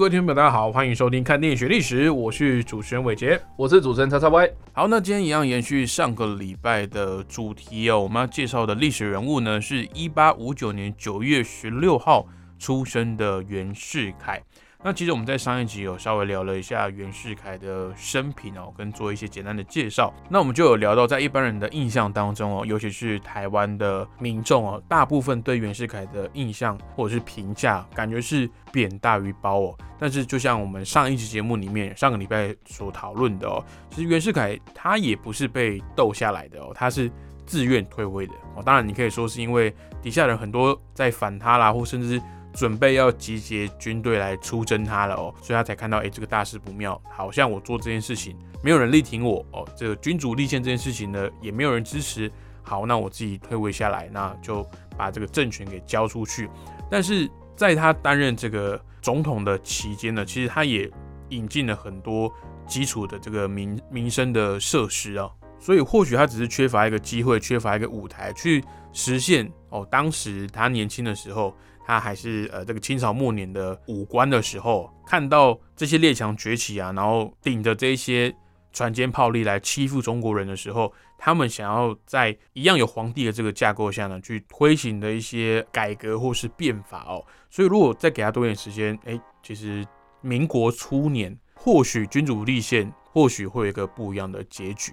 [0.00, 3.38] 各位听众朋友，大家好，欢迎收听《看电影学历史》，我是主持人伟杰。
[3.54, 4.50] 我是主持人叉叉 Y。
[4.72, 12.26] 好，那今天一样延续上个礼拜的主题哦，我们要介绍的历史人物呢，是一八五九年九月十六号
[12.58, 14.42] 出生的袁世凯。
[14.82, 20.10] 那其实我们在上一集有稍微聊了一下袁世凯的生平哦，跟做一些简单的介绍。
[20.30, 29.78] 那我们就有聊到，在一般人的印象当中哦，尤其是台湾的民众哦，大部分对袁世凯的印象或者是评价，感觉是贬大于褒哦。
[29.98, 37.10] 但是就像我们上一集节目里面上个礼拜所讨论的哦，其实袁世凯他也不是被斗下来的哦，他是
[37.44, 38.62] 自愿退位的哦。
[38.64, 42.18] 当然你可以说是因为底下人很多在反他啦，或甚至。
[42.52, 52.30] 准备要集结军队来出征他了哦，所以他才看到，哎，这个大事不妙，好像我做这件事情没有人力挺我哦，这个君主立宪这件事情呢，也没有人支持，
[52.62, 56.50] 好，那我自己退位下来，那就把这个政权给交出去。
[56.90, 60.90] 但是在他担任这个总统的期间呢，其实他也
[61.28, 62.32] 引进了很多
[62.66, 71.56] 基础的这个民民生的设施啊，所以或许他只是缺乏一个机会，缺乏一个舞台去实现哦，当时他年轻的时候。
[71.84, 78.32] 他还是呃这个清朝末年的武官的时候，看到这些列强崛起啊，然后顶着这些
[78.72, 87.24] 船坚炮利来欺负中国人的时候，他们想要在一样有皇帝的这个架构下呢，去推行的一些改革或是变法哦。
[87.50, 89.84] 所以如果再给他多点时间，哎，其实
[90.20, 94.92] 民国初年或许君主立宪，或许会有一个不一样的结局。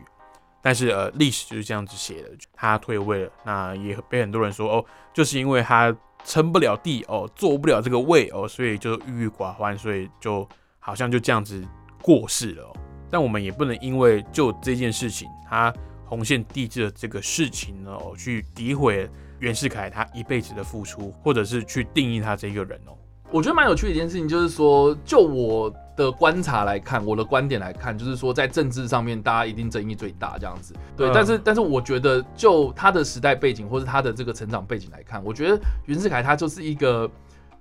[0.63, 5.95] 但是呃，历史就是这样子写的，他退位了，那也被很多人说哦，就是因为他。
[6.27, 11.65] 撑不了帝哦，坐不了这个位哦，所以就郁郁寡欢，所以就好像就这样子
[12.01, 12.73] 过世了。
[13.09, 15.73] 但我们也不能因为就这件事情，他
[16.05, 22.91] 红线地质的这个事情呢，哦，去诋毁袁世凯他一辈子的付出，或者是去定义他这个人哦。
[23.29, 30.73] 我觉得蛮有趣的一件事情，就是说，就我的观察来看，我的观点来看，就是说，在政治上面，大家一定争议最大这样子。
[30.95, 37.09] 对，但是，但是，我觉得，就他的时代背景或者他的这个成长背景来看，我觉得袁世凯他就是一个，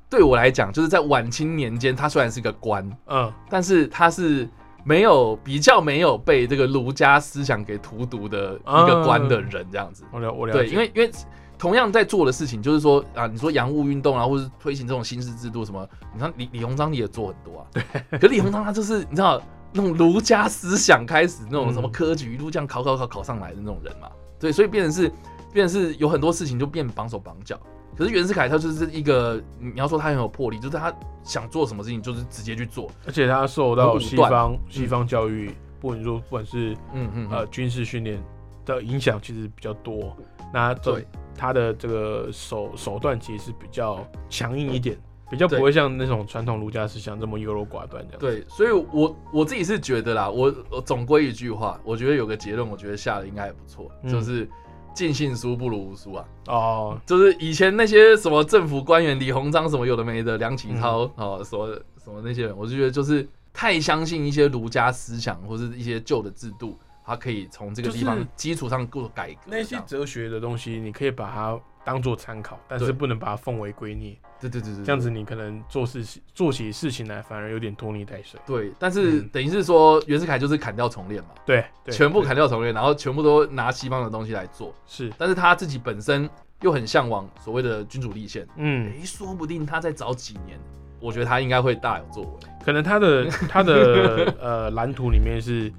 [0.09, 4.49] 对我来讲，就是在晚清年间，他虽然是个官，嗯，但是他是
[4.85, 10.05] 没有比较没有被这个儒家思想给荼毒的一个官的人这样子。
[10.13, 10.59] 我了，我了解。
[10.61, 11.11] 对，因为，因为。
[11.59, 17.67] 同样在做的事情，就是说啊，你说洋务运动啊，或是推行这种新式制度什么，你看李李鸿章也做很多啊。
[17.73, 18.19] 对。
[18.19, 19.41] 可李鸿章他就是你知道
[19.73, 24.09] 那种儒家思想开始那种什么科举一路这样考考考考上来的那种人嘛。
[24.39, 25.11] 对，所以变成是
[25.53, 27.59] 变成是有很多事情就变绑手绑脚。
[27.97, 35.51] 可是袁世凯他就是一个你要说他很有魄力，就是他想做什么事情就是直接去做，而且他受到西方西方教育，
[35.81, 38.23] 不管说不管是嗯嗯呃军事训练
[38.67, 40.15] 的影响其实比较多。
[40.53, 41.07] 那对。
[41.37, 44.99] 他的这个手手段其实是比较强硬一点，
[45.31, 48.19] 比较不会像那种传统儒家思想这么优柔寡断这样。
[48.19, 54.49] 对，所以我我自己是觉得啦，我我总归一句话，我觉得有个结论，我觉得下的应该也不错，就是
[54.95, 56.25] 尽信书不如无书啊。
[56.47, 61.69] 哦，就是以前那些什么政府官员李鸿章什么有的没的，梁启超哦，什么
[62.03, 66.79] 什么那些人，我就觉得就是太相信一些儒家思想或者一些旧的制度。
[67.07, 69.41] 他可以从这个地方基础上做改革。
[69.47, 74.17] 那些哲学的东西，你可以把它当做参考，但是不能把它奉为圭臬。
[74.41, 78.39] 对对对对，这样子你可能做事情做起事情来反而有点拖泥带水。
[78.45, 81.31] 对，但是等于是说袁世凯就是砍掉重练嘛。
[81.47, 84.75] 对，全部砍掉重练，然后全部都拿西方的东西来做。
[84.87, 86.29] 是，但是他自己本身
[86.61, 88.45] 又很向往所谓的君主立宪。
[88.57, 90.59] 嗯，哎，说不定他再早几年，
[91.01, 92.31] 我觉得他应该会大有作为。
[92.65, 95.73] 可能他的他的 呃蓝图里面是。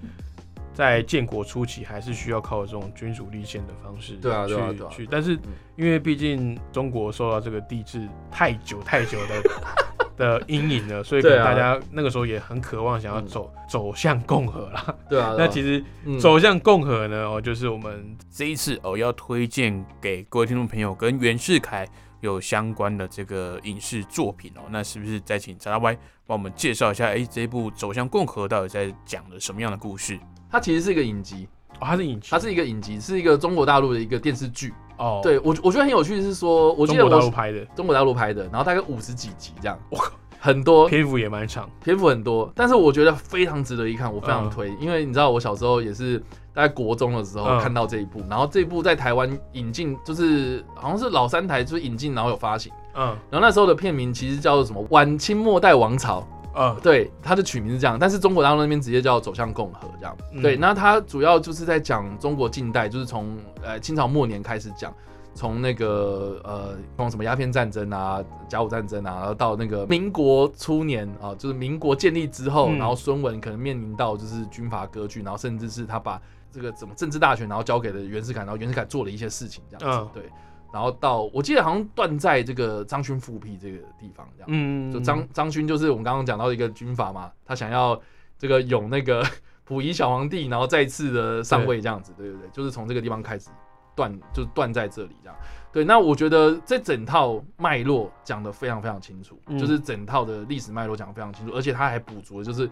[0.77, 5.07] 在建国初期，还是需要靠这种君主立宪的方式，对啊，去去。
[5.09, 5.31] 但是，
[5.75, 9.41] 因为毕竟中国受到这个帝制太久太久的
[10.15, 14.95] 的阴影了，所以可能大家那个时候也很渴望想要走走向共和啦。
[15.09, 15.83] 对啊，那其实
[16.19, 21.87] 走向共和呢，哦，就是我们这一次哦要推荐给各位听众朋友跟袁世凯
[22.21, 24.61] 有相关的这个影视作品哦。
[24.69, 25.97] 那是不是再请查拉歪
[26.27, 27.07] 帮我们介绍一下？
[27.07, 30.19] 哎，这部《走向共和》到底在讲的什么样的故事？
[30.51, 31.47] 它其实是一个影集。
[31.79, 34.73] 哦，它是影集，它是一个影集，是一个中国大陆的一个电视剧。
[34.97, 40.89] 哦，，对我我觉得很有趣是说，我记得中国大陆我拍的，中国大陆拍的，然后大概五十几集这样，我靠，很多。
[40.89, 41.69] 篇幅也蛮长。
[41.83, 44.49] 篇幅很多，但是我觉得非常值得一看，我非常嗯。
[44.49, 46.17] 推，因为你知道我小时候也是
[46.51, 47.59] 大概国中的时候嗯。
[47.59, 53.15] 看到这一部，然后这一部在台湾引进，就是好像是老三台就是引进，然后有发行，嗯。
[53.29, 60.17] 然后那时候的片名其实叫做什么“晚清末代王朝”，嗯对，它的取名是这样，但是中国大陆那边直接叫走向共和这样。
[60.33, 64.93] 嗯对，那它主要就是在讲中国近代，就是从呃清朝末年开始讲，
[65.35, 76.19] 从那个呃从什么鸦片战争啊、甲午战争啊，然后到那个民国初年啊，就是民国建立之后，嗯然后孙文可能面临到就是军阀割据，然后甚至是他把
[76.51, 80.23] 这个怎么政治大权，然后交给了袁世凯，然后袁世凯做了一些事情这样子，嗯对。
[80.71, 84.47] 然后到我记得好像断在这个张勋复辟这个地方这样。
[84.51, 87.99] 嗯，就张张勋就是我们刚刚讲到的一个军阀嘛，他想要
[88.37, 89.25] 这个永那个
[89.65, 93.49] 溥仪小皇帝，然后再次的上位这样子，对对对，就是从这个地方开始
[93.95, 95.35] 断，就是断在这里这样。
[95.73, 102.69] 对，那我觉得这整套脉络讲得非常非常清楚，嗯就是整套的历史脉络讲得非常清楚，而且他还补足了，就是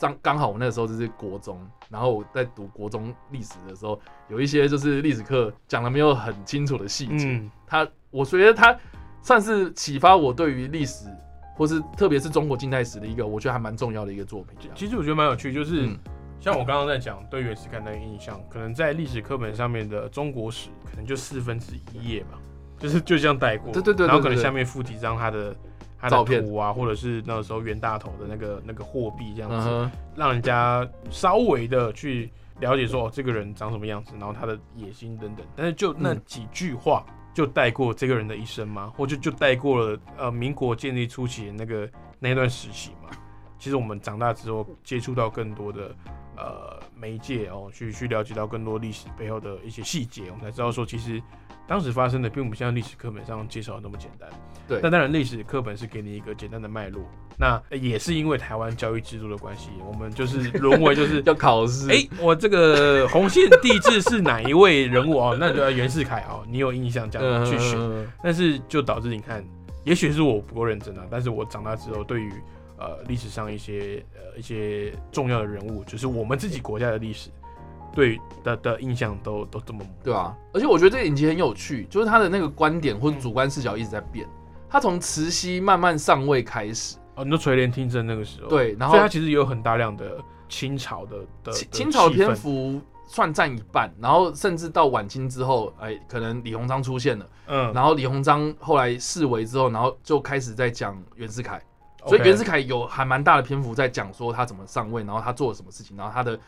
[0.00, 1.60] 刚刚好我那个时候就是国中，
[1.90, 8.74] 然后我在读国中历史的时候，有一些就是历史课讲的没有很清楚的细节，嗯他，我觉得他
[9.22, 11.06] 算是启发我对于历史，
[11.56, 14.70] 或是特别是中国近代史的一个，我觉得还蛮重要的一个作品。
[14.74, 15.98] 其实我觉得蛮有趣，就是、嗯
[16.40, 22.38] 像我刚刚在讲对袁世凯那个印象，可能在历史课本上面的中国史可能就四分之一页吧，
[22.78, 23.70] 就是就这样带过。
[23.74, 25.54] 对对对对然后可能下面附几张他的
[26.08, 32.30] 照片图啊，或者是那个时候袁大头的那个那个货币这样子，让人家稍微的去
[32.60, 35.44] 了解说哦这个人长什么样子，然后他的野心等等。
[35.56, 37.04] 但是就那嗯几句话。
[37.32, 38.92] 就带过这个人的一生吗？
[38.96, 41.88] 或者就带过了呃民国建立初期的那个
[42.18, 43.08] 那段时期嘛？
[43.56, 45.94] 其实我们长大之后接触到更多的
[46.36, 51.22] 呃媒介哦，去去了解到更多历史背后的一些细节，我们才知道说，其实
[51.70, 54.28] 当时发生的并不像历史课本上介绍的那么简单。
[54.66, 57.04] 对但当然历史课本是给你一个简单的脉络，
[57.38, 65.36] 那也是因为台湾教育制度的关系，我们就是沦为就是 要考试，哎、我这个红线地质是哪一位人物哦？
[65.38, 67.78] 那就要袁世凯哦，你有印象这样去选。
[67.78, 69.44] 嗯但是就导致你看，
[69.84, 72.32] 也许是我不够认真啊，但是我长大之后，对于
[72.78, 77.30] 呃历史上一些呃一些重要的人物，就是我们自己国家的历史，
[77.92, 84.26] 对的的印象都都这么对啊，而且我觉得这个影集很有趣，就是他的那个观点或者主观视角一直在变。
[84.68, 101.60] 他从慈禧慢慢上位开始，哦，你说垂帘听政那个时候，，对，然后所以它其实也有很大量的清朝的的清清朝的篇幅算占一半，然后甚至到晚清之后，哎，可能李鸿章出现了，嗯，然后李鸿章后来视为之后，然后就开始在讲袁世凯。
[102.06, 106.38] 所以袁世凯有还蛮大的篇幅在讲说他怎么上位，然后他做了什么事情，然后他的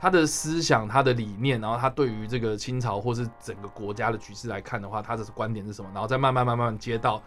[0.00, 7.22] 他的思想、他的理念，然后他对于这个清朝或是整个国家的局势来看的话，他的观点是什么，然后再慢慢慢慢接到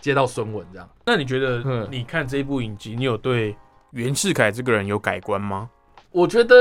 [0.00, 0.88] 接到孙文这样。
[1.06, 3.56] 那你觉得嗯你看这部影集，你有对
[3.92, 5.70] 袁世凯这个人有改观吗？
[6.10, 6.54] 我觉得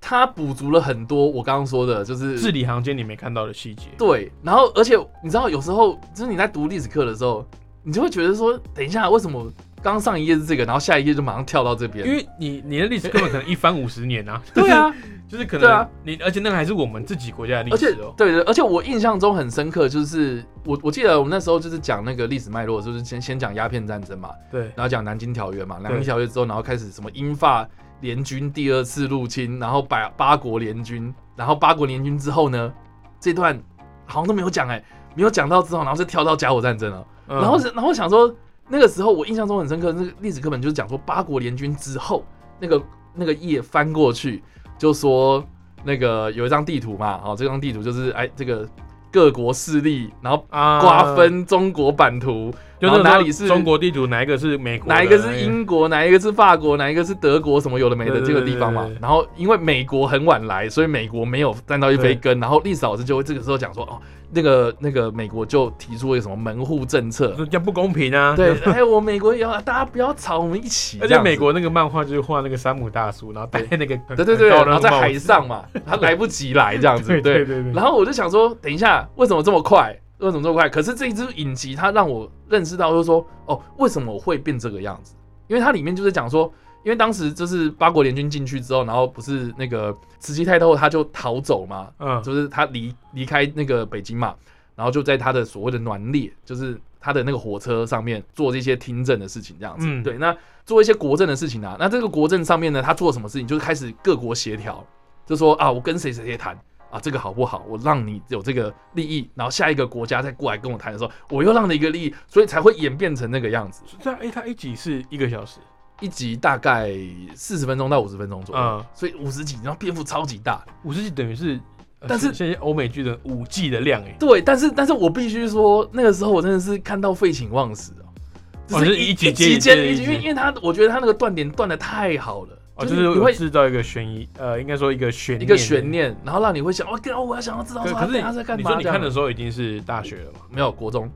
[0.00, 7.46] 他补足了很多我刚刚说的，就是字里行间你没看到的细节，对，然后而且你知道有时候就是你在读历史课的时候，
[7.84, 9.48] 你就会觉得说，等一下为什么
[9.82, 12.06] 刚上一页是这个，然后下一页就马上跳到这边？
[12.06, 14.94] 因为你你的历史根本可能一翻五十年啊， 对啊，
[15.28, 15.88] 就是可能对啊。
[16.04, 18.14] 你，而且那个还是我们自己国家的历史哦。
[18.16, 27.68] 对对，而且我印象中很深刻，就是我我记得我们那时候就是讲那个历史脉络，就是先先讲鸦片战争嘛，对，然后讲南京条约嘛，南京条约之后，然后开始什么英法
[28.00, 32.72] 联军第二次入侵，然后八八国联军，然后八国联军之后呢，
[33.18, 33.60] 这段
[34.06, 34.82] 好像都没有讲哎、
[35.14, 37.40] 没有讲到之后，然后就跳到甲午战争了，嗯。
[37.40, 38.32] 然后是然后想说
[38.72, 42.24] 那个时候我印象中很深刻，那个历史课本就是讲说八国联军之后，
[42.58, 42.82] 那个
[43.14, 44.42] 那个页翻过去
[44.78, 45.44] 就说
[45.84, 48.66] 那个有一张地图嘛，哦，这张地图就是哎这个
[49.12, 52.50] 各国势力，然后啊瓜，分中国版图，
[52.80, 62.40] 就然后是哪里是中国地图，哪一个是美国，哪一个是英国，哪一个是法国，哪一个是德国，什么有的没的这个地方嘛然后因为美国很晚来，所以美国没有占到一杯羹。
[62.40, 64.00] 然后历史老师就会这个时候讲说，哦，
[64.34, 67.34] 那个那个美国就提出了一个什么门户政策。
[67.38, 68.34] 这样不公平啊。
[68.34, 70.98] 对， 哎，我美国也要大家不要吵，我们一起。
[71.00, 77.08] 而且美国那个漫画就是画那个山姆大叔，然后戴那个对对对，然后在海上嘛， 他来不及来这样子。
[77.08, 79.94] 对对对然后我就想说，等一下，为什么这么快？
[80.18, 80.68] 为什么这么快？
[80.68, 85.14] 可是这一支影集，它让我认识到，就是说，哦，为什么我会变这个样子？
[85.48, 86.50] 因为它里面就是讲说，
[86.84, 94.34] 因为当时就是八国联军进去之后，然后不是那个慈禧太后她就逃走嘛，嗯，就是她离离开那个北京嘛，
[94.74, 99.86] 然后就在她的所谓的暖列，就是她的那个火车上面做这些听政的事情，这样子。
[99.88, 103.46] 嗯对，那做一些国政的事情啊，那这个国政上面呢，他做了什么事情？
[103.46, 104.84] 就是开始各国协调，
[105.26, 106.58] 就说啊，我跟谁谁谁谈
[106.90, 107.64] 啊，这个好不好？
[107.68, 113.82] 我让你有这个利益，然后下一个国家再过来跟我谈的时候，我又让你一个利益，所以才会演变成那个样子。
[114.00, 115.58] 这样，哎，它一集是一个小时，
[116.02, 116.90] 一集大概
[117.34, 120.62] 四十分钟到五十分钟左右，嗯所以五十集，然后篇幅超级大。
[120.82, 121.58] 五十集等于是，
[122.00, 128.76] 呃但是现在欧美剧的五 G 的量，哎，对，但是但是我必须说，那个时候我真的是看到废寝忘食哦。
[128.76, 138.62] 哦就是一集接集一接一接一集，因为集因为他我觉得他那个断点断的太好了，哦，就是是你会制造一个悬疑，呃，应该说一个悬一个悬，念，然后让你会想，哦，干我要想要知道可可说他等下在是干嘛。
[138.62, 141.10] 你说你看的时候已经是大学了嘛，没有国中，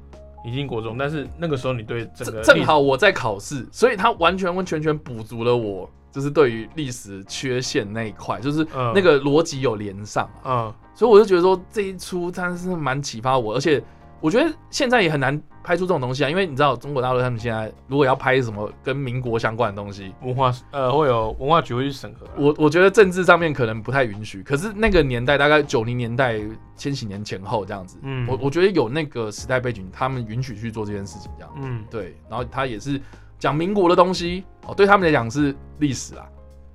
[0.47, 8.93] 已经国中，但是那个时候你对整个正正好我在考试，所以他完全完全全补足了我就是对于历史缺陷那一块，就是嗯。
[8.95, 10.75] 那个逻辑有连上啊，嗯。
[10.95, 13.83] 所以我就觉得说这一出真的是蛮启发我，而且
[14.21, 26.41] 我觉得现在也很难拍出这种东西啊，因为你知道中国大陆他们现在如果要拍什么跟民国相关的东西，文化呃会有文化局会去审核啦，我我觉得政治上面可能不太允许，可是那个年代大概九零年代、
[26.77, 28.29] 千禧年前后这样子，嗯。
[28.29, 31.53] 我我觉得有那个时代背景，他们允许去做这件事情这样。
[31.61, 31.85] 嗯。
[31.91, 33.01] 对，然后他也是
[33.37, 36.25] 讲民国的东西哦，对他们来讲是历史啊，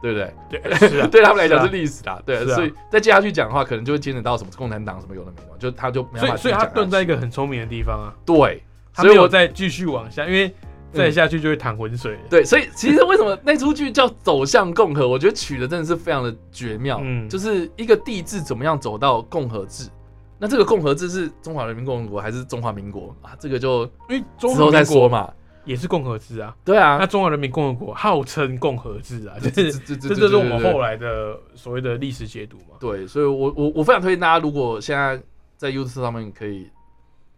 [0.02, 0.34] 对不对？
[0.50, 2.56] 对是啊， 对他们来讲是历史啊，对，啊。
[2.56, 8.62] 所以再接下去讲的话，可能就会牵扯到什么共产党什么有的没的，就他就没办法所以所以他蹲在一个很聪明的地方啊，对，
[8.94, 10.54] 所以我再继续往下，因为
[10.92, 12.20] 再下去就会淌浑水了。
[12.30, 19.90] 对，所以其实为什么那出剧叫《走向共和》，我觉得取的真的是非常的绝妙，嗯就是一个帝制怎么样走到共和制。
[20.38, 23.36] 那这个共和制是中华人民共和国还是中华民国啊？
[23.40, 25.32] 这个就因为中之后再说嘛。
[25.64, 32.78] 也是共和制啊，对啊那，中华人民共和国号称共和制啊，就是这这就是我们后来来的所谓的历史解读嘛。
[32.80, 35.22] 对，所以我我我非常推荐大家，如果现在
[35.58, 36.68] 在 YouTube 上面可以，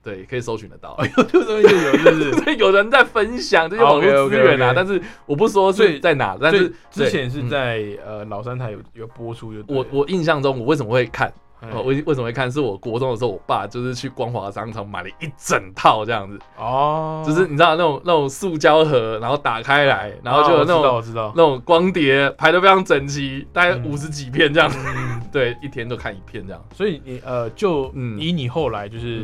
[0.03, 0.89] 对，可以搜寻得到。
[0.99, 2.31] 哎呦，这个东西就有， 是不是？
[2.43, 11.33] 所以有人在分享这些网络资源啊但是我不说是在哪，但是之前是在呃老三台有有播出就对了，我我印象中，我为什么会看？
[11.63, 11.69] 哎。
[11.73, 12.51] 哦，为为什么会看？
[12.51, 23.83] 是我国中的时候，我爸就是去光华商场买了一整套这样子，哦，就是你知道那种那种塑胶盒，然后打开来，然后就有那种我知道，那种光碟排的非常整齐，大概嗯。
[23.85, 26.63] 五十几片这样，嗯， 对，一天都看一片这样。
[26.75, 28.19] 所以你呃就嗯。
[28.19, 29.23] 以你后来就是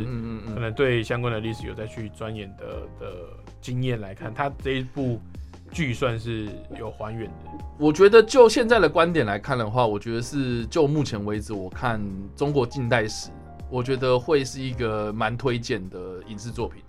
[0.53, 2.65] 可能对相关的历史有再去钻研的
[3.00, 3.13] 的
[3.62, 5.22] 经验来看，他这一部
[5.71, 7.65] 剧算是有还原的。
[7.77, 12.01] 我觉得就现在的观点来看的话，我觉得是就目前为止，我看
[12.35, 13.29] 中国近代史，
[13.69, 15.97] 我觉得会是一个蛮推荐的
[16.27, 16.83] 影视作品。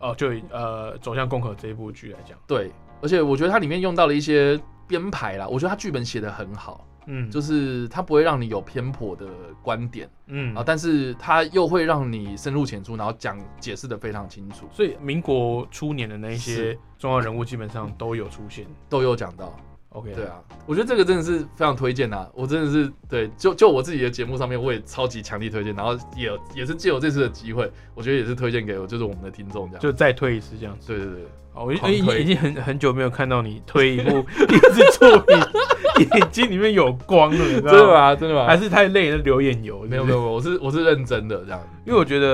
[0.00, 9.26] 哦，就呃走向共和这一部剧来讲，对，而且我觉得它里面用到了一些编排啦，我觉得它剧本写的很好，嗯，就是它不会让你有偏颇的
[9.62, 10.08] 观点。
[10.26, 10.54] 嗯。
[10.54, 18.66] 啊，但是它又会让你深入浅出，然后讲解释的非常清楚，所以民国初年的那一些重要人物基本上都有出现。
[18.88, 19.54] 都有讲到。
[19.94, 29.82] OK，对，啊，我觉得这个真的是非常推荐呐、我真的是对，就就我自己的节目上面，我也超级强力推荐，然后也有也是借我这次的机会，我觉得也是推荐给我就是我们的听众这样。
[29.82, 30.86] 就再推一次这样子。
[30.86, 35.36] 对对对，哦，我已经已经很很久没有看到你推一部影视作品，
[36.04, 37.94] 眼睛里面有光了，你知道真的？
[37.94, 38.14] 吗？
[38.16, 38.46] 真的吗？
[38.46, 39.82] 还是太累了，流眼油？
[39.82, 41.60] 没有没有，没有我是我是认真的这样。
[41.86, 42.26] 因为我觉得，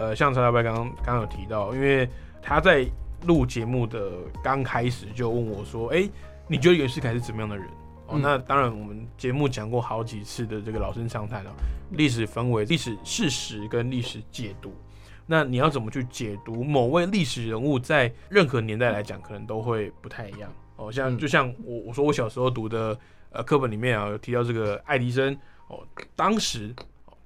[0.00, 2.08] 呃，像陈大白刚刚刚刚有提到，因为
[2.42, 2.86] 他在
[3.26, 4.10] 录节目的
[4.42, 6.08] 刚开始就问我说：“哎、
[6.46, 7.66] 你觉得袁世凯是怎么样的人？”
[8.06, 11.50] 哦，嗯那当然，我们节目讲过好几次的这个老生常谈了，
[11.92, 14.74] 历史分为历史事实跟历史解读。
[15.26, 20.92] 那你要怎么去解读某位历史人物，在任何年代来讲，可能都会不太一样哦。
[20.92, 22.94] 像嗯就像我我说我小时候读的
[23.34, 25.36] 呃课本里面啊，有提到这个爱迪生
[25.68, 25.86] 哦，
[26.16, 26.74] 当时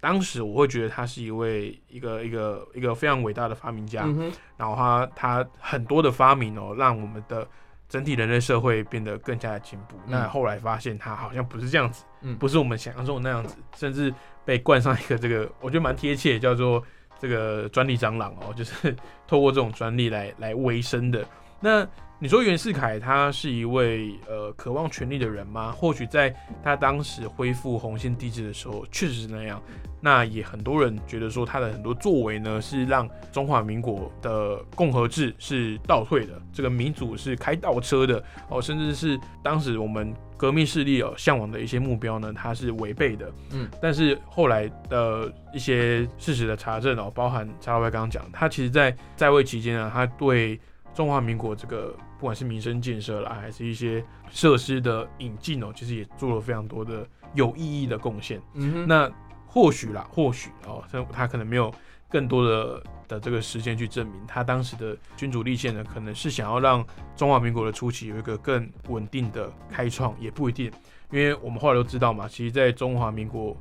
[0.01, 7.47] 当时我会觉得他是一位一个一个一个非常伟大的发明家，嗯，然后他他很多的发明哦，让我们的
[7.89, 9.97] 整体人类社会变得更加的进步。
[10.07, 14.13] 嗯那后来发现他好像不是这样子，嗯不是我们想象中的那样子，甚至
[14.45, 16.83] 被冠上一个这个我觉得蛮贴切，叫做
[17.19, 18.95] 这个专利蟑螂哦，就是
[19.27, 21.27] 透过这种专利来来维生的。
[21.61, 21.85] 那
[22.21, 25.71] 你说袁世凯他是一位呃渴望权力的人吗？
[25.71, 26.35] 或许在
[26.65, 29.63] 他当时恢复红线帝制的时候，确实是那样。
[30.01, 43.33] 那也很多人觉得说他的很多作为呢，是让中华民国的共和制是倒退的，这个民主是开倒车的哦，甚至是当时我们革命势力哦向往的一些目标呢，它是违背的。
[43.53, 50.59] 嗯，但是后来的一些事实的查证哦，包含查老外刚刚讲，他其实在在位期间呢，他对
[50.95, 58.41] 中华民国这个不管是民生建设啦，还是一些设施的引进哦，其实也做了非常多的有意义的贡献。
[58.55, 59.11] 嗯哼，那
[59.47, 61.73] 或许啦，或许哦，他他可能没有
[62.09, 70.71] 更多的的这个时间去证明，他当时的君主立宪呢，可能是想要让中华民国的初期有一个更稳定的开创，也不一定，
[71.11, 73.57] 因为我们后来都知道嘛，其实在中华民国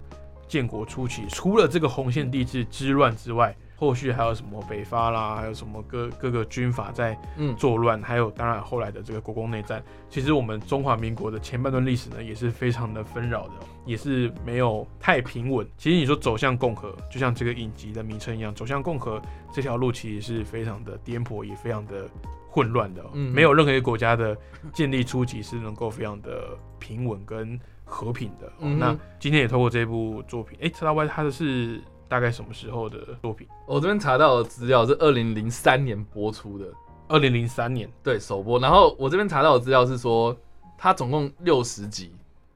[0.48, 13.54] 建国初期，除了这个红线帝制之乱之外，后续还有什么北伐啦，还有什么各各个军阀在嗯，作乱，还有当然后来的这个国共内战，其实我们中华民国的前半段历史呢，也是非常的纷扰的，
[13.86, 15.66] 也是没有太平稳。
[15.78, 19.22] 其实你说走向共和，就像这个影集的名称一样，走向共和
[19.54, 22.10] 这条路其实是非常的颠簸，也非常的
[22.50, 24.36] 混乱的哦、嗯没有任何一个国家的
[24.74, 28.48] 建立初期是能够非常的平稳跟和平的。
[28.48, 33.48] 哦嗯哼那今天也透过这部作品，哎、知道 Y 它的是大概什么时候的作品？
[33.66, 36.66] 我这边查到的资料是二零零三年播出的，
[37.08, 37.90] 二零零三年。
[38.04, 38.60] 对，首播。
[38.60, 40.36] 然后我这边查到的资料是说，
[40.78, 42.12] 它总共六十集，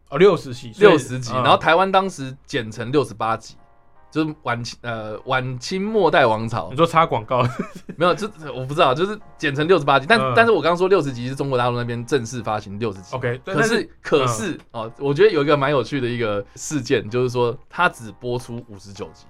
[0.09, 1.43] 哦，六十集，六十集，嗯。
[1.43, 3.55] 然后台湾当时剪成六十八集，
[4.09, 6.69] 就是晚清呃晚清末代王朝。
[6.69, 7.41] 你，说插广告，
[7.97, 10.33] 没有，就我不知道，就是剪成六十八集，但、嗯。
[10.35, 13.15] 但是我刚刚说六十集是中国大陆那边正式发行六十集。
[13.15, 19.25] OK，对可是可是、哦，我觉得有一个蛮有趣的一个事件，就是说它只播出五十九集，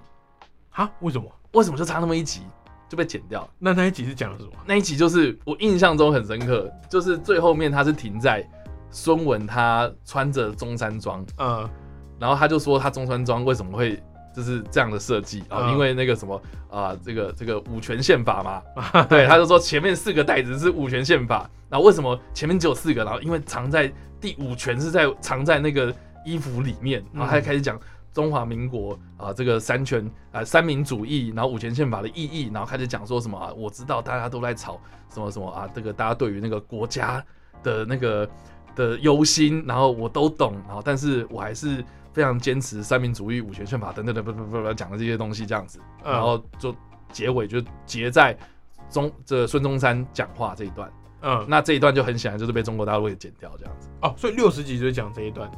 [0.72, 1.30] 哈，为什么？
[1.52, 2.40] 为什么就差那么一集
[2.88, 3.48] 就被剪掉了？
[3.58, 4.52] 那那一集是讲的什么？
[4.66, 8.42] 那一集就是我印象中很深刻，就是最后面他是停在
[8.90, 11.68] 孙文他穿着中山装，嗯，
[12.18, 14.02] 然后他就说他中山装为什么会
[14.34, 23.04] 就是这样的设计啊、嗯因为那个什么啊、这个这个五权宪法嘛， 对，他就说前面四个袋子是五权宪法，然后为什么前面只有四个？
[23.04, 27.78] 然后因为藏在第五权是在藏在那个衣服里面，然后他就开始讲
[28.12, 37.24] 中华民国啊、这个三权啊、三民主义，然后五权宪法的意义，然后开始讲说什么、啊、我知道大家都在吵什么什么啊，这个大家对于那个国家
[37.62, 38.28] 的那个
[38.76, 46.12] 的忧心，然后我都懂，然后但是我还是非常坚持三民主义、五权宪法等等等不不不不讲的这些东西这样子，嗯。
[46.12, 46.74] 然后就
[47.10, 48.36] 结尾就结在
[48.90, 50.92] 中这孙中山讲话这一段，
[51.22, 53.88] 嗯，那这一段就很显然就是被中国大陆给剪掉这样子。
[54.02, 55.50] 哦，所以六十集就是讲这一段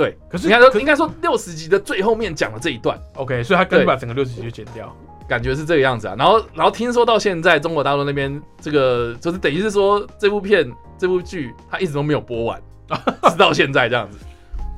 [0.00, 4.90] 对，可是应该说应该说六十集的最后面讲了这一段，，OK，所以他干脆把整个六十集就剪掉。
[5.28, 6.14] 感觉是这个样子啊。
[6.16, 10.66] 然后然后听说到现在中国大陆那边这个就是等于是说这部片
[10.96, 12.58] 这部剧他一直都没有播完，
[13.30, 14.18] 直到现在这样子。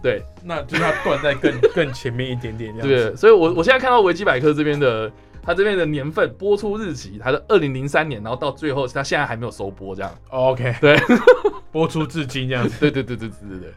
[0.02, 3.16] 对那就是他断在更 更前面一点点这样对，子。
[3.16, 5.10] 所以我我现在看到维基百科这边的。
[5.44, 10.08] 他这边的年份播出日期，他是二零零三年，然后到最后，他现在还没有收播，这样。
[10.30, 10.96] 哦 OK，对，
[11.72, 12.76] 播出至今这样子。
[12.78, 13.74] 对对对对对对对，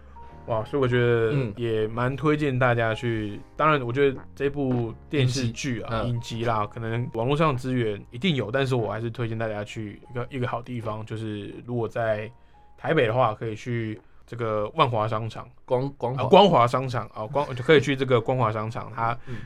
[0.48, 3.40] 哇，所以我觉得嗯也蛮推荐大家去。
[3.58, 12.32] 当然，我觉得这部电视剧啊、嗯影集啦，可能网络上资源一定有，但是我还是推荐大家去一个一个好地方，就是如果在
[12.78, 19.38] 台北的话，可以去这个万华商场啊，光光华光华商场啊，光就可以去这个光华商场，它嗯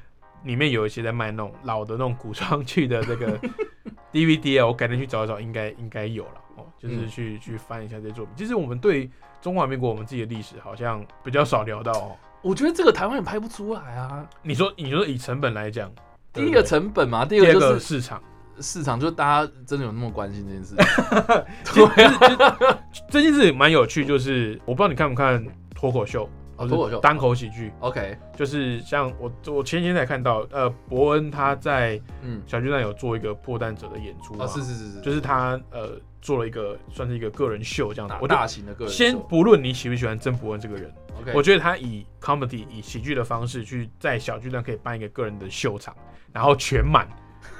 [0.43, 3.39] 里面有一些在卖那种老的那种古装剧的这个
[4.11, 8.33] DVD 啊，我改天去找一找，应该应该有了哦，就是嗯去、去翻一下这些作品。
[8.35, 9.09] 其实我们对
[9.41, 12.15] 中华民国我们自己的历史好像比较少聊到哦。
[12.41, 14.25] 我觉得这个台湾也拍不出来啊。
[14.41, 15.91] 你说你说以成本来讲，
[16.31, 18.21] 第一个成本嘛，第第二个就是市场，
[18.61, 20.75] 市场，就是大家真的有那么关心这件事。
[21.73, 26.99] 对啊，这件事也蛮有趣，就是我不知道你看不看脱口秀，哦脱口秀。
[26.99, 38.07] 单口喜剧，OK，就是像我我前几天才看到，呃，伯恩他在嗯，小巨蛋有做一个破蛋者的演出嘛，啊，是是是是，就是他呃做了一个算是一个个人秀这样。
[38.07, 45.95] 子大，我就大型的个人先不论你喜不喜欢曾伯恩这个人，OK，我觉得他以 comedy 以喜剧的方式去在小巨蛋可以办一个个人的秀场，
[46.33, 47.07] 然后全满，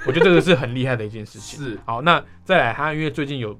[0.06, 1.58] 我觉得这个是很厉害的一件事情。
[1.64, 1.78] 是。
[1.84, 3.58] 好，那再来他因为最近有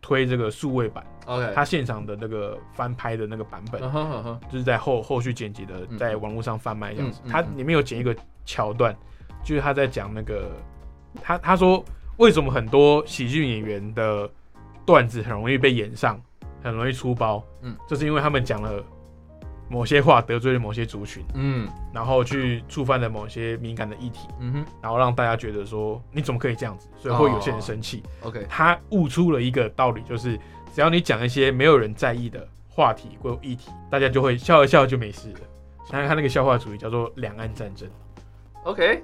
[0.00, 3.80] 推这个数位版，OK，他现场的那个翻拍的那个版本，
[4.50, 7.20] 就是在后后续剪辑的嗯，在网络上贩卖这样子。
[7.24, 7.28] 嗯。
[7.28, 8.94] 嗯它里面有剪一个桥段，
[9.44, 10.50] 就是他在讲那个
[11.22, 11.84] 他他说
[12.16, 14.28] 为什么很多喜剧演员的
[14.84, 16.20] 段子很容易被演上，
[16.62, 18.82] 很容易出包，嗯，就是因为他们讲了
[19.68, 21.68] 某些话得罪了某些族群，嗯。
[21.92, 24.64] 然后去触犯了某些敏感的议题，嗯哼。
[24.80, 28.02] 然后让大家觉得说你怎么可以这样子，所以会有些人生气。
[28.22, 30.38] ，OK，他悟出了一个道理，就是
[30.74, 35.40] 只要你讲一些没有人在意的话题或议题，大家就会笑一笑就没事了。
[35.84, 37.88] 想想看那个笑话主义叫做两岸战争
[38.64, 39.02] ，OK，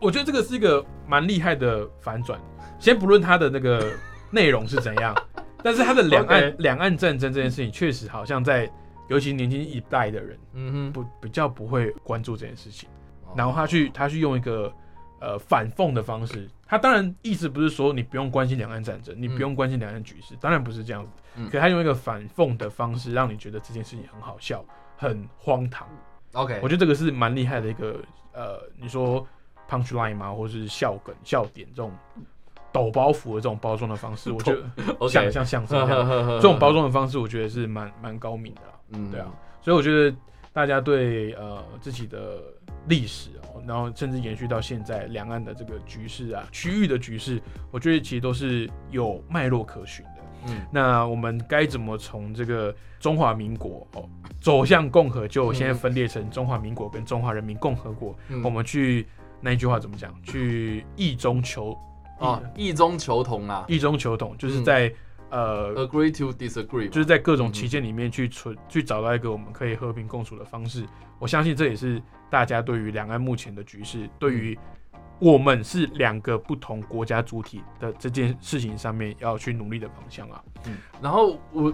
[0.00, 2.40] 我觉得这个是一个蛮厉害的反转。
[2.80, 3.92] 先不论他的那个
[4.34, 5.14] 内容是怎样，
[5.62, 8.70] 但是他的两岸两岸战争这件事情，确实好像在
[9.08, 12.88] 尤其年轻一代的人嗯哼，不比较不会关注这件事情。
[13.24, 13.32] 哦。
[13.36, 14.72] 然后他去他去用一个
[15.20, 21.10] 呃反讽的方式，他当然意思不是说你不用关心两岸战争，你不用关心两岸局势，当然不是这样子。
[21.36, 21.48] 嗯。
[21.48, 24.64] 可他用一个反讽的方式，让你觉得这件事情很好笑、
[24.96, 25.88] 很荒唐。
[26.32, 28.00] OK，我觉得这个是蛮厉害的一个
[28.32, 29.24] 呃，你说
[29.68, 31.92] punch line 吗，或是笑梗、笑点这种
[32.74, 38.74] 抖包袱的这种包装的方式， 我觉得像像相声这样，这这种包，装的方式，我觉得是蛮蛮高明的啦。
[38.88, 39.10] 嗯。
[39.12, 39.32] 对啊，
[39.62, 40.16] 所以我觉得
[40.52, 42.42] 大家对呃自己的
[42.88, 50.22] 历史哦，然后甚至延续到现在两岸的这个局势啊，区域的局势，我觉得其实都是有脉络可循的。
[50.48, 50.66] 嗯。
[50.72, 54.04] 那我们该怎么从这个中华民国哦
[54.40, 58.42] 走向共和，就现在分裂成中华民国跟中华人民共和国，嗯。
[58.42, 59.06] 我们去
[59.40, 60.12] 那一句话怎么讲？
[60.24, 61.78] 去异中求
[62.24, 63.64] 啊，异中求同啊。
[63.68, 64.92] 异中求同，就是在、
[65.30, 70.84] 呃，，agree to disagree，就是在各种旗舰里面去存去找到一个我们可以和平共处的方式。
[71.18, 74.58] 我相信这也是大家对于两岸目前的局势，对于
[75.18, 80.42] 我们是两个不同国家主体的这件事情上面要去努力的方向啊。
[80.66, 80.76] 嗯。
[81.00, 81.72] 然后我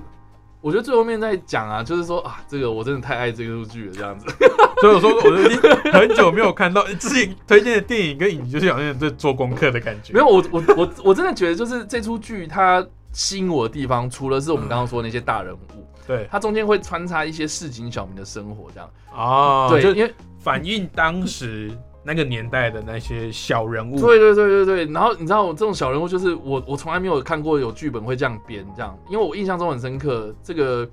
[0.61, 4.27] 我觉得最后面在讲啊，就是说啊，这个我真的太爱这部剧了，这样子。
[4.81, 10.13] 所以我说，我已经很久没有看到自己推荐的电影跟影集，就是好像在做功课的感觉。
[10.15, 15.59] 没有，我我我我真的觉得就是这出剧它吸引我的地方，除了是我们刚刚说的那些大人物，
[16.07, 18.91] 对它中间会穿插一些市井小民的生活，这样。
[19.15, 21.71] 啊，对，就因为反映当时
[22.11, 24.01] 那个年代的那些小人物。
[24.01, 30.89] 对对对对对，然后你知道我这种小人物，就是我我从来没有看过有剧本会这样编这样，因为我印象中很深刻，这个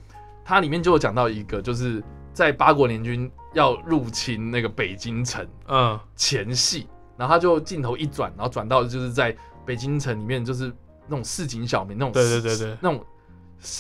[0.46, 2.04] 它里面就有讲到一个，就是
[2.34, 10.72] 在八国联军要入侵那个北京城嗯，前戏，然后他就镜头一转，然后转到就是在北京城里面，就是
[11.08, 12.78] 那种市井小民那种对对对对。
[12.80, 13.04] 那种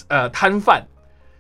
[0.08, 0.84] 呃摊贩，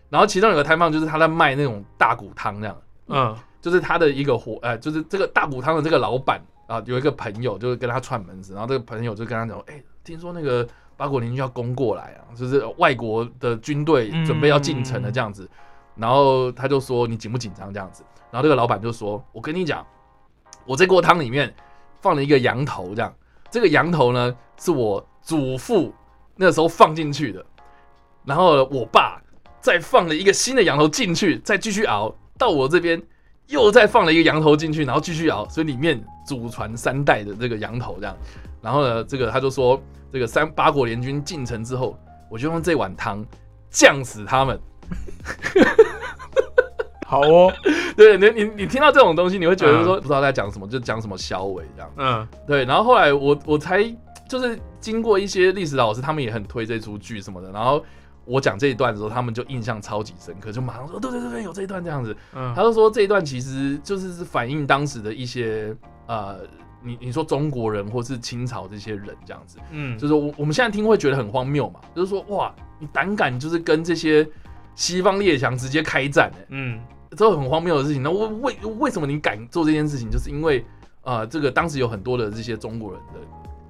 [0.10, 15.50] 然后其中有个摊贩就是他在卖那种大骨汤这样，嗯就是他的一个伙，呃，就是这个大骨汤的这个老板啊，有一个朋友就是跟他串门子，然后这个朋友就跟他讲，哎、听说那个八国联军要攻过来啊，就是外国的军队准备要进城了这样子，
[15.96, 17.74] 然后他就说你紧不紧张？
[17.74, 19.86] 这样子，然后这个老板就说，我跟你讲，
[20.65, 21.54] 我这锅汤里面
[22.02, 23.13] 放了一个羊头这样，
[23.50, 25.93] 这个羊头呢是我祖父
[26.36, 27.46] 那时候放进去的，
[28.24, 29.22] 然后我爸
[29.60, 33.02] 再放了一个新的羊头进去，再继续熬到我这边。
[33.47, 38.15] 又再放了一个羊头进去，然后继续熬，所以里面祖传三代的这个羊头这样。
[38.62, 39.81] 然后呢，这个他就说，
[40.12, 41.97] 这个三八国联军进城之后，
[42.29, 43.25] 我就用这碗汤
[43.69, 44.60] 酱死他们。
[47.05, 47.53] 好哦，
[47.95, 51.91] 对你你你听到这种东西，你会觉得说不知道在讲什么，就讲什么小伟这样。
[51.95, 53.81] 嗯对，然后后来我我才
[54.27, 57.81] 就是经过一些历史老师，他们也很推这出剧什么的，然后
[58.28, 62.16] 我讲这一段的时候，他们就印象超级深刻，就马上说对对对对，有这一段这样子。
[62.36, 65.76] 嗯，他就说这一段其实就是是反映当时的一些
[66.08, 66.40] 呃，
[66.84, 74.28] 你你说中国人或是清朝这些人这样子，嗯，就是我我们现在听会觉得很荒谬嘛，就是说哇，你胆敢就是跟这些
[74.76, 76.80] 西方列强直接开战、欸，嗯
[77.16, 78.04] 这很荒谬的事情。
[78.04, 80.12] 那为为为什么你敢做这件事情？
[80.12, 80.66] 就是因为
[81.04, 83.20] 呃，这个当时有很多的这些中国人的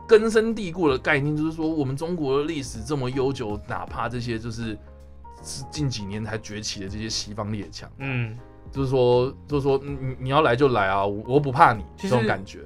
[0.07, 4.77] 根深蒂固的概念，就是说我们中国的历史这么悠久，哪怕这些就是
[5.43, 8.37] 是近几年才崛起的这些西方列强，嗯，
[8.71, 12.59] 就是说就是说你你你要来就来啊，我我不怕你这种感觉。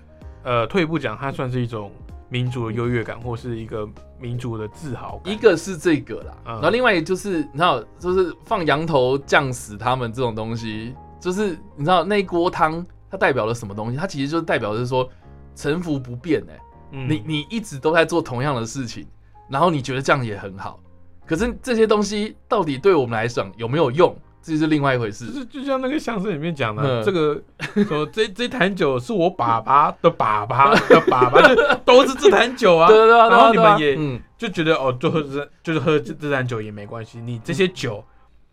[0.43, 1.91] 呃，退一步讲，它算是一种
[2.29, 3.87] 民族的优越感，或是一个
[4.19, 5.33] 民族的自豪感。
[5.33, 13.97] 一个是这个啦，嗯然后另外就是你知道，就是放羊头酱死他们这种东西，就是你知道那一锅汤它代表了什么东西？
[13.97, 15.07] 它其实就代表的是说
[15.55, 16.59] 臣服不变哎、
[16.91, 17.09] 嗯。
[17.09, 19.05] 你你一直都在做同样的事情，
[19.49, 20.79] 然后你觉得这样也很好，
[21.25, 25.25] 可是这些东西到底对我们来讲有没有用，这是另外一回事。
[25.27, 25.39] 就事。
[25.39, 27.03] 是就像那个相声里面讲的，嗯。
[27.03, 27.41] 这个
[27.87, 32.87] 说这这坛酒是我爸爸的爸爸的爸爸，就 都是这坛酒啊。
[32.87, 32.97] 对。
[32.97, 38.03] 对对啊，然后你们也嗯，就觉得哦，就喝这就是喝这这坛酒也没关系，你这些酒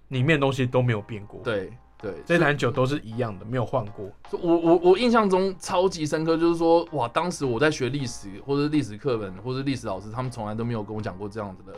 [0.09, 4.09] 里面的东西都没有变过，，对对，这坛酒都是一样的，没有换过。
[4.31, 11.77] 我我我印象中超级深刻，就是说，哇，当时我在学历史或者是历史课本或者历史老师，他们从来都没有跟我讲过这样子的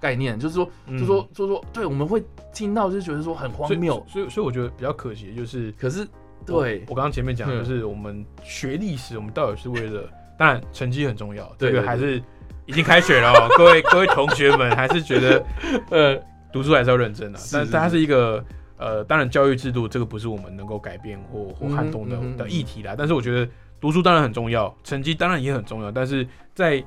[0.00, 2.22] 概念，就是说，嗯就说就说，对，我们会
[2.52, 12.20] 听到就觉得说很荒谬，所以所以我觉得比较可惜的就是，可是我对我刚刚前面讲就是我们学历史，我们到底是为了，当然成绩很重要，这个还是
[12.66, 15.44] 已经开学了哦，各位各位同学们还是觉得
[15.90, 16.20] 呃
[16.52, 18.44] 读书还是要认真的、但它是一个
[18.82, 22.94] 呃，当然教育制度这个不是我们能够改变或或撼动的、的议题啦。
[22.98, 23.48] 但是我觉得
[23.80, 26.82] 读书当然很重要，成绩当然也很重要，但是在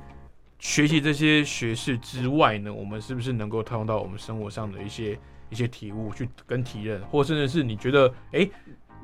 [0.58, 8.50] 学习这些学识之外呢，我们是不是能够套用到我们生活上的一些一些体悟去跟体认，或甚至是你觉得哎、诶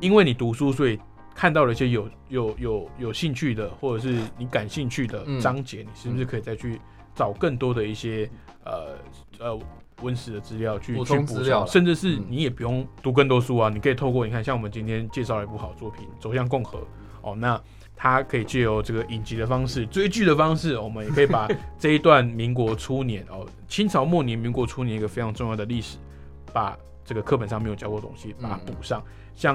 [0.00, 0.98] 因为你读书所以。
[1.34, 6.78] 看到了一些有有有有兴趣的，或者是你感兴趣的嗯章节，你是不是可以再去
[7.14, 8.28] 找更多的一些
[8.66, 8.98] 呃
[9.38, 9.58] 呃
[10.02, 16.78] 温史的资料去补去补料甚至是嗯你也不用读更多书啊，你可以透过你看，像我们今天介绍了一部好作品《走向共和》
[17.22, 17.60] 哦，那
[17.94, 25.98] 它可以借由这个影集的方式、追剧的方式，我们也可以把这一段民国初年哦，清朝末年、民国初年一个非常重要的历史，
[26.52, 29.00] 把这个课本上没有教过的东西把它补上。
[29.36, 29.54] 像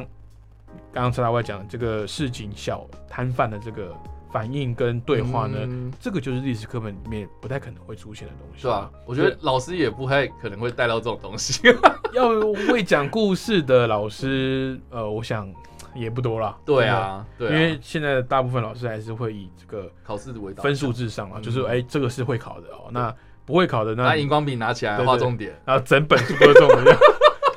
[0.94, 3.94] 刚刚陈大外讲的这个市井小摊贩的这个
[4.32, 8.92] 反应跟对话呢，嗯这个就是历史课本里面不太可能会出现的东西，是吧？
[9.06, 11.62] 我觉得老师也不太可能会带到这种东西。
[12.14, 12.30] 要
[12.70, 15.52] 会讲故事的老师，呃，我想
[15.94, 16.58] 也不多了。
[16.66, 23.14] 对啊，对啊，因为现在的大部分老师还是会以这个考试为导向分数至上啊，嗯就是哎、这个是会考的哦，那
[23.46, 25.54] 不会考的那拿荧光笔拿起来画重点。
[25.66, 26.98] 然后整本书都是这种的，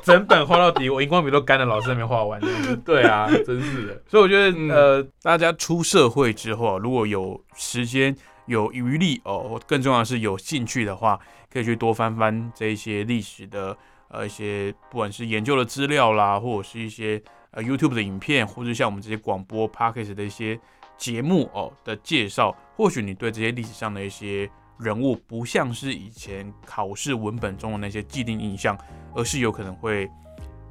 [0.03, 2.41] 整本画到底，我荧光笔都干了，老师还没画完。
[2.85, 4.03] 对啊，真是的。
[4.07, 11.19] 所以我觉得，嗯呃，大家出社会之后啊，如果有时间、有余力哦，更重要的是有兴趣的话，
[11.51, 13.75] 可以去多翻翻这一些历史的
[14.09, 20.59] 呃一些，不管是研究的资料啦，或者是一些呃 YouTube 的影片，或者像我们这些广播 Podcast 的一些
[20.97, 24.49] 节目哦的介绍，或许你对这些历史上的一些
[24.81, 28.77] 人物，不像是以前考试文本中的那些既定印象，
[29.13, 30.09] 而是有可能会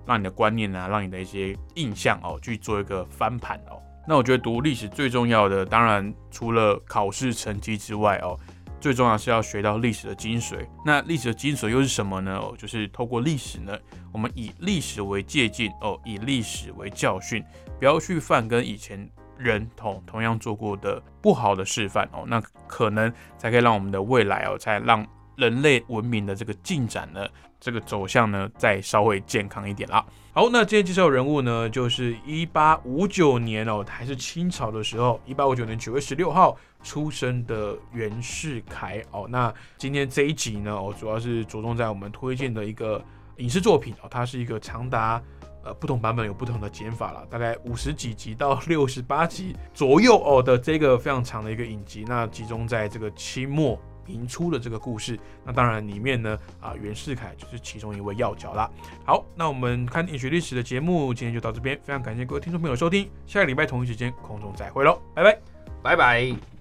[0.05, 3.81] 让你的观念啊，让你的一些印象哦，去做一个翻盘哦。
[4.09, 8.37] 那我觉得读历史最重要的，当然除了考试成绩之外哦，
[8.81, 10.67] 最重要是要学到历史的精髓。
[10.85, 12.37] 那历史的精髓又是什么呢？
[12.37, 13.79] 哦，就是透过历史呢，
[14.11, 17.45] 我们以历史为借鉴哦，以历史为教训，
[17.79, 19.09] 不要去犯跟以前
[19.43, 27.27] 人同同样做过的不好的示范哦，那可能才可以让我们的未来哦，才让人类文明的这个进展呢，
[27.59, 30.05] 这个走向呢，再稍微健康一点啦。
[30.33, 39.27] 好，那今天介绍人物呢，就是一八五九年哦，还是清朝的时候，一八五九年九月十六号出生的袁世凯哦。
[39.29, 43.03] 那今天这一集呢，哦，主要是着重在我们推荐的一个
[43.39, 45.21] 影视作品哦，它是一个长达
[45.65, 53.79] 呃不同版本有不同的剪法了，大概五十几集到 六十八集左右哦的这个非常长的一个影集，那集中在这个清末。
[54.07, 58.69] 明初的这个故事，那当然里面呢，啊，袁世凯就是其中一位要角啦。
[59.05, 65.39] 好，那我们看电影学历史的节目今天就到这边，非常感谢各位听众朋友收听，下个礼拜同一时间空中再会喽，拜拜。
[65.81, 66.60] 拜拜。